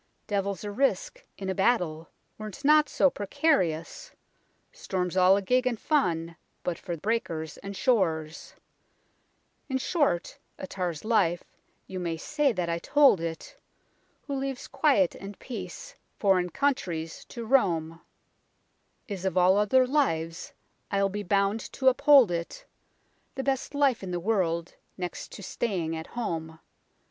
Devil 0.25 0.57
a 0.63 0.71
risk's 0.71 1.21
in 1.37 1.47
a 1.47 1.53
battle, 1.53 2.09
were't 2.39 2.65
not 2.65 2.89
so 2.89 3.11
precarious; 3.11 4.13
Storms 4.71 5.15
are 5.15 5.29
all 5.35 5.41
gig 5.41 5.67
and 5.67 5.79
fun, 5.79 6.35
but 6.63 6.79
for 6.79 6.97
breakers 6.97 7.59
and 7.59 7.77
shores; 7.77 8.55
In 9.69 9.77
short, 9.77 10.39
a 10.57 10.65
tar's 10.65 11.05
life 11.05 11.43
you 11.85 11.99
may 11.99 12.17
say 12.17 12.51
that 12.51 12.67
I 12.67 12.79
told 12.79 13.21
it 13.21 13.59
Who 14.25 14.33
leaves 14.33 14.67
quiet 14.67 15.13
and 15.13 15.37
peace, 15.37 15.93
foreign 16.17 16.49
countries 16.49 17.23
to 17.25 17.45
roam, 17.45 17.89
n6 17.93 17.93
UNKNOWN 17.93 17.93
LONDON 17.93 18.03
Is, 19.09 19.25
of 19.25 19.37
all 19.37 19.57
other 19.59 19.85
lives, 19.85 20.53
I'll 20.89 21.09
be 21.09 21.21
bound 21.21 21.59
to 21.73 21.89
uphold 21.89 22.31
it, 22.31 22.65
The 23.35 23.43
best 23.43 23.75
life 23.75 24.01
in 24.01 24.09
the 24.09 24.19
world, 24.19 24.73
next 24.97 25.31
to 25.33 25.43
staying 25.43 25.95
at 25.95 26.07
home. 26.17 26.59